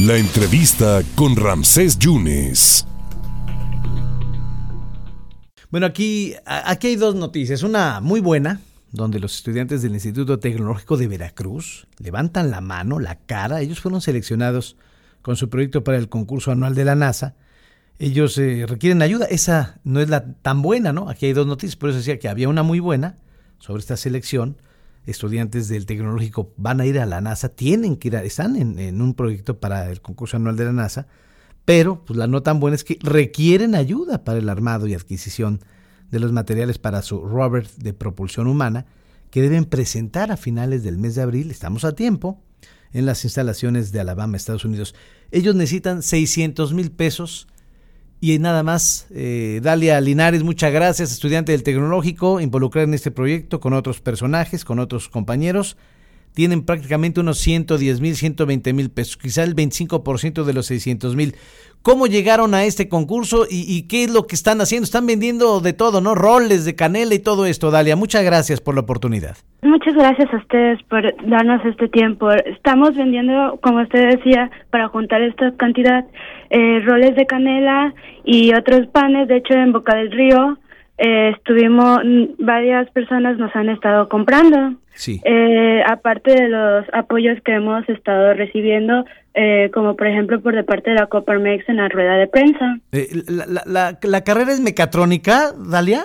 [0.00, 2.84] La entrevista con Ramsés Yunes.
[5.70, 7.62] Bueno, aquí, aquí hay dos noticias.
[7.62, 8.60] Una muy buena,
[8.90, 13.60] donde los estudiantes del Instituto Tecnológico de Veracruz levantan la mano, la cara.
[13.60, 14.76] Ellos fueron seleccionados
[15.22, 17.36] con su proyecto para el concurso anual de la NASA.
[18.00, 19.26] Ellos eh, requieren ayuda.
[19.26, 21.08] Esa no es la tan buena, ¿no?
[21.08, 21.76] Aquí hay dos noticias.
[21.76, 23.14] Por eso decía que había una muy buena
[23.60, 24.56] sobre esta selección
[25.06, 29.00] estudiantes del tecnológico van a ir a la NASA, tienen que ir, a, están en,
[29.00, 31.06] un proyecto para el concurso anual de la NASA,
[31.64, 35.60] pero pues la no tan buena es que requieren ayuda para el armado y adquisición
[36.10, 38.86] de los materiales para su rover de propulsión humana
[39.30, 42.40] que deben presentar a finales del mes de abril, estamos a tiempo,
[42.92, 44.94] en las instalaciones de Alabama, Estados Unidos.
[45.32, 47.48] Ellos necesitan 600 mil pesos
[48.32, 53.60] y nada más, eh, Dalia Linares, muchas gracias, estudiante del tecnológico, involucrada en este proyecto
[53.60, 55.76] con otros personajes, con otros compañeros.
[56.32, 61.34] Tienen prácticamente unos 110 mil, 120 mil pesos, quizá el 25% de los 600 mil.
[61.82, 64.84] ¿Cómo llegaron a este concurso y, qué es lo que están haciendo?
[64.84, 66.14] Están vendiendo de todo, ¿no?
[66.14, 67.94] Roles de canela y todo esto, Dalia.
[67.94, 69.36] Muchas gracias por la oportunidad.
[69.64, 72.30] Muchas gracias a ustedes por darnos este tiempo.
[72.30, 76.04] Estamos vendiendo, como usted decía, para juntar esta cantidad,
[76.50, 79.26] eh, roles de canela y otros panes.
[79.26, 80.58] De hecho, en Boca del Río
[80.98, 82.00] eh, estuvimos,
[82.38, 84.74] varias personas nos han estado comprando.
[84.92, 85.20] Sí.
[85.24, 90.62] Eh, aparte de los apoyos que hemos estado recibiendo, eh, como por ejemplo por de
[90.62, 92.78] parte de la Coparmex en la rueda de prensa.
[93.26, 96.04] La, la, carrera es mecatrónica, Dalia?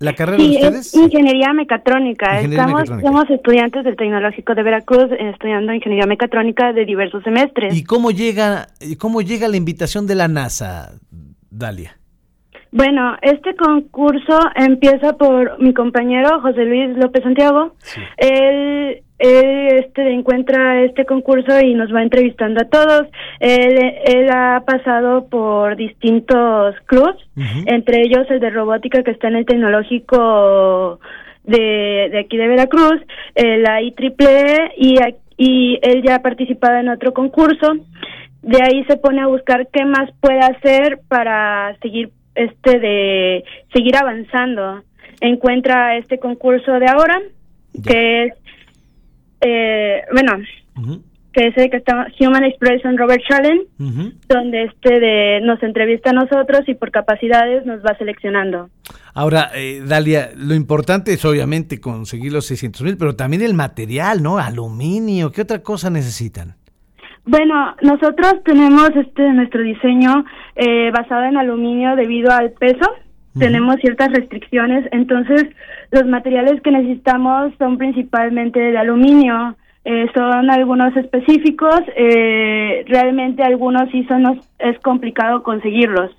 [0.00, 0.94] ¿La carrera sí, de ustedes?
[0.94, 2.40] Es ingeniería mecatrónica.
[2.40, 7.76] Estamos, Somos estudiantes del Tecnológico de Veracruz estudiando ingeniería mecatrónica de diversos semestres.
[7.76, 10.92] ¿Y cómo llega, cómo llega la invitación de la NASA,
[11.50, 11.98] Dalia?
[12.72, 17.74] Bueno, este concurso empieza por mi compañero José Luis López Santiago.
[18.16, 23.06] Él, este, encuentra este concurso y nos va entrevistando a todos.
[23.38, 27.18] Él, él ha pasado por distintos clubs,
[27.66, 31.00] entre ellos el de robótica que está en el tecnológico
[31.44, 33.00] de, de aquí de Veracruz,
[33.34, 34.98] la IEEE y,
[35.36, 37.74] y él ya ha participado en otro concurso.
[38.42, 43.96] De ahí se pone a buscar qué más puede hacer para seguir este de seguir
[43.96, 44.82] avanzando.
[45.20, 47.20] Encuentra este concurso de ahora,
[47.86, 48.34] que es,
[49.40, 50.32] eh, bueno,
[51.32, 53.66] que es el que está Human Expression Robert Challenge,
[54.28, 58.68] donde este de nos entrevista a nosotros y por capacidades nos va seleccionando.
[59.14, 64.22] Ahora, eh, Dalia, lo importante es obviamente conseguir los 600 mil, pero también el material,
[64.22, 64.38] ¿no?
[64.38, 66.54] Aluminio, ¿qué otra cosa necesitan?
[67.24, 70.24] Bueno, nosotros tenemos este nuestro diseño
[70.56, 72.90] eh, basado en aluminio debido al peso.
[73.38, 75.44] Tenemos ciertas restricciones, entonces
[75.90, 79.56] los materiales que necesitamos son principalmente de aluminio.
[79.84, 86.10] Eh, son algunos específicos, eh, realmente algunos sí son es complicado conseguirlos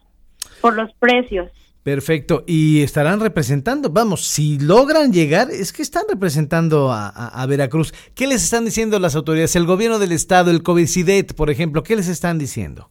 [0.61, 1.51] por los precios.
[1.83, 2.43] Perfecto.
[2.45, 7.91] Y estarán representando, vamos, si logran llegar, es que están representando a, Veracruz.
[8.13, 9.55] ¿Qué les están diciendo las autoridades?
[9.55, 12.89] El gobierno del estado, el COVIDCIDET, por ejemplo, ¿qué les están diciendo?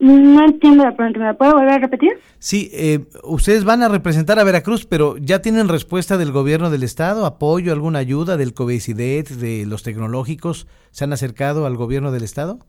[0.00, 2.12] No entiendo la pregunta, ¿me puedo volver a repetir?
[2.38, 6.84] Sí, eh, ustedes van a representar a Veracruz, pero ¿ya tienen respuesta del gobierno del
[6.84, 7.26] estado?
[7.26, 10.66] ¿Apoyo, alguna ayuda del COVIDCIDET, de los tecnológicos?
[10.90, 12.60] ¿Se han acercado al gobierno del estado?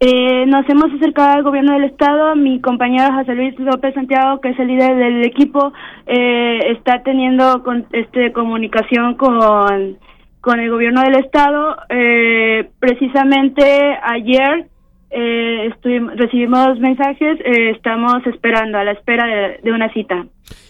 [0.00, 2.34] Eh, nos hemos acercado al gobierno del estado.
[2.34, 5.72] Mi compañero José Luis López Santiago, que es el líder del equipo,
[6.08, 9.96] eh, está teniendo con, este comunicación con,
[10.40, 11.76] con el gobierno del estado.
[11.88, 13.62] Eh, precisamente
[14.02, 14.71] ayer
[15.12, 15.70] eh,
[16.16, 19.26] recibimos mensajes, eh, estamos esperando, a la espera
[19.62, 20.26] de, una cita.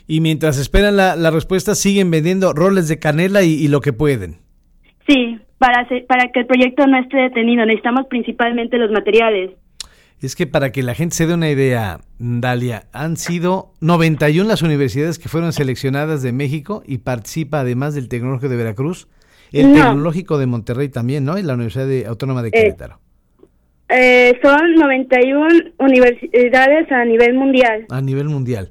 [0.06, 4.38] Y mientras esperan la, la, respuesta, siguen vendiendo roles de canela y lo que pueden.
[5.06, 7.64] Sí, para, para que el proyecto no esté detenido.
[7.64, 9.52] Necesitamos principalmente los materiales.
[10.20, 14.62] Es que para que la gente se dé una idea, Dalia, han sido 91 las
[14.62, 19.08] universidades que fueron seleccionadas de México y participa además del Tecnológico de Veracruz,
[19.50, 21.38] el Tecnológico de Monterrey también, ¿no?
[21.38, 22.94] Y la Universidad Autónoma de eh, Querétaro.
[22.94, 23.11] Eh,
[24.42, 25.48] son 91
[25.78, 27.86] universidades a nivel mundial.
[27.90, 28.70] A nivel mundial.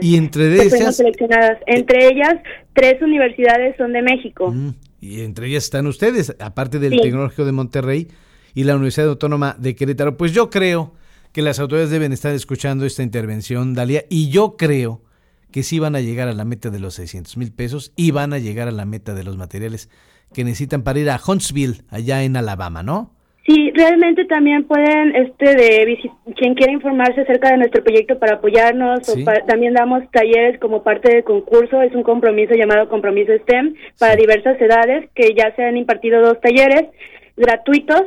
[0.00, 0.96] Y entre esas...
[0.96, 1.58] seleccionadas.
[1.66, 2.36] Entre ellas,
[2.72, 4.50] tres universidades son de México.
[4.50, 4.70] Mm
[5.00, 8.08] y entre ellas están ustedes, aparte del Tecnológico de Monterrey
[8.54, 10.16] y la Universidad Autónoma de Querétaro.
[10.16, 10.92] Pues yo creo
[11.32, 15.02] que las autoridades deben estar escuchando esta intervención, Dalia, y yo creo
[15.50, 18.32] que sí van a llegar a la meta de los 600 mil pesos y van
[18.32, 19.88] a llegar a la meta de los materiales
[20.34, 23.16] que necesitan para ir a Huntsville, allá en Alabama, ¿no?
[23.50, 25.98] Sí, realmente también pueden, este, de
[26.36, 29.14] quien quiera informarse acerca de nuestro proyecto para apoyarnos, o
[29.44, 34.60] también damos talleres como parte del concurso, es un compromiso llamado Compromiso STEM para diversas
[34.60, 36.90] edades, que ya se han impartido dos talleres
[37.36, 38.02] gratuitos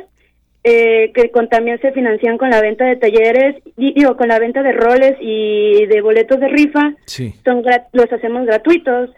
[0.62, 4.62] eh, que con, también se financian con la venta de talleres, digo, con la venta
[4.62, 6.94] de roles y de boletos de rifa.
[7.04, 7.34] Sí.
[7.44, 7.62] Son
[7.92, 9.10] los hacemos gratuitos.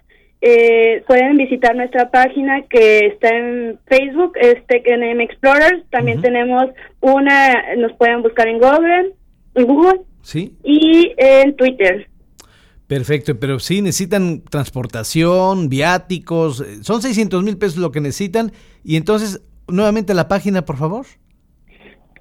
[0.48, 5.82] Eh, pueden visitar nuestra página que está en Facebook, es TechNM Explorers.
[5.90, 6.66] También tenemos
[7.00, 9.12] una, nos pueden buscar en Google,
[9.56, 10.54] en Google ¿Sí?
[10.62, 12.08] y en Twitter.
[12.86, 18.52] Perfecto, pero sí necesitan transportación, viáticos, eh, son 600 mil pesos lo que necesitan.
[18.84, 21.06] Y entonces, nuevamente la página, por favor.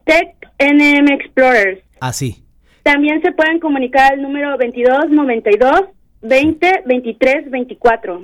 [0.06, 1.80] TechNM Explorers.
[2.00, 2.44] Así.
[2.82, 5.95] También se pueden comunicar al número 2292
[6.28, 8.24] 20 23 24.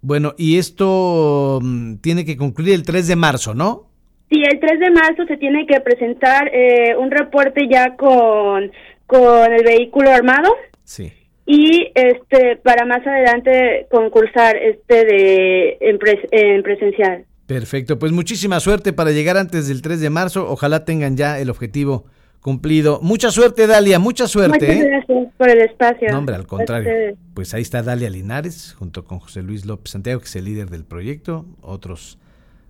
[0.00, 3.88] Bueno, y esto mm, tiene que concluir el 3 de marzo, ¿no?
[4.30, 8.72] Sí, el 3 de marzo se tiene que presentar eh, un reporte ya con,
[9.06, 10.50] con el vehículo armado.
[10.84, 11.12] Sí.
[11.44, 15.98] Y este para más adelante concursar este de en,
[16.30, 17.24] en presencial.
[17.46, 20.48] Perfecto, pues muchísima suerte para llegar antes del 3 de marzo.
[20.48, 22.06] Ojalá tengan ya el objetivo
[22.42, 23.00] cumplido.
[23.00, 24.66] Mucha suerte, Dalia, mucha suerte.
[24.66, 24.88] Muchas ¿eh?
[24.88, 26.08] gracias por el espacio.
[26.10, 27.16] No, hombre, al contrario.
[27.32, 30.68] Pues ahí está Dalia Linares, junto con José Luis López Santiago, que es el líder
[30.68, 31.46] del proyecto.
[31.62, 32.18] Otros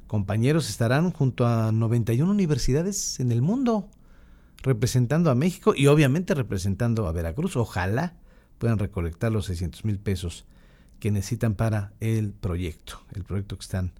[0.07, 3.89] compañeros estarán junto a 91 universidades en el mundo,
[4.63, 7.57] representando a México y obviamente representando a Veracruz.
[7.57, 8.15] Ojalá
[8.59, 10.45] puedan recolectar los 600 mil pesos
[11.01, 13.93] que necesitan para el proyecto, el proyecto que están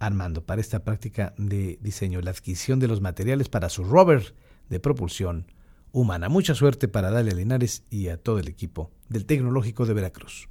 [0.00, 4.34] armando para esta práctica de diseño, la adquisición de los materiales para su rover
[4.68, 5.46] de propulsión
[5.92, 6.28] humana.
[6.28, 10.48] Mucha suerte para Dalia Linares y a todo el equipo del Tecnológico de Veracruz.